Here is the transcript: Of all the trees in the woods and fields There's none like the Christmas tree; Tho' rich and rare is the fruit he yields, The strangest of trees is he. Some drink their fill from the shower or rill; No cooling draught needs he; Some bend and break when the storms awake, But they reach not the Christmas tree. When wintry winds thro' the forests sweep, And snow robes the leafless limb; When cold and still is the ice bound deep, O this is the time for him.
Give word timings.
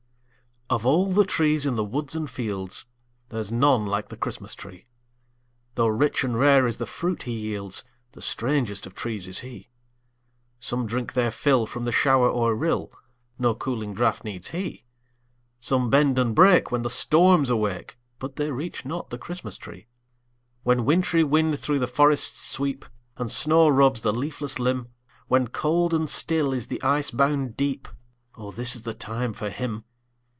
Of 0.73 0.85
all 0.85 1.07
the 1.11 1.25
trees 1.25 1.65
in 1.65 1.75
the 1.75 1.83
woods 1.83 2.15
and 2.15 2.29
fields 2.29 2.85
There's 3.27 3.51
none 3.51 3.85
like 3.85 4.07
the 4.07 4.15
Christmas 4.15 4.55
tree; 4.55 4.85
Tho' 5.75 5.87
rich 5.87 6.23
and 6.23 6.39
rare 6.39 6.65
is 6.65 6.77
the 6.77 6.85
fruit 6.85 7.23
he 7.23 7.33
yields, 7.33 7.83
The 8.13 8.21
strangest 8.21 8.85
of 8.87 8.95
trees 8.95 9.27
is 9.27 9.39
he. 9.39 9.67
Some 10.61 10.85
drink 10.87 11.11
their 11.11 11.29
fill 11.29 11.65
from 11.65 11.83
the 11.83 11.91
shower 11.91 12.29
or 12.29 12.55
rill; 12.55 12.89
No 13.37 13.53
cooling 13.53 13.93
draught 13.93 14.23
needs 14.23 14.51
he; 14.51 14.85
Some 15.59 15.89
bend 15.89 16.17
and 16.17 16.33
break 16.33 16.71
when 16.71 16.83
the 16.83 16.89
storms 16.89 17.49
awake, 17.49 17.97
But 18.17 18.37
they 18.37 18.49
reach 18.49 18.85
not 18.85 19.09
the 19.09 19.17
Christmas 19.17 19.57
tree. 19.57 19.87
When 20.63 20.85
wintry 20.85 21.25
winds 21.25 21.59
thro' 21.59 21.79
the 21.79 21.85
forests 21.85 22.39
sweep, 22.47 22.85
And 23.17 23.29
snow 23.29 23.67
robes 23.67 24.03
the 24.03 24.13
leafless 24.13 24.57
limb; 24.57 24.87
When 25.27 25.49
cold 25.49 25.93
and 25.93 26.09
still 26.09 26.53
is 26.53 26.67
the 26.67 26.81
ice 26.81 27.11
bound 27.11 27.57
deep, 27.57 27.89
O 28.35 28.51
this 28.51 28.73
is 28.73 28.83
the 28.83 28.93
time 28.93 29.33
for 29.33 29.49
him. 29.49 29.83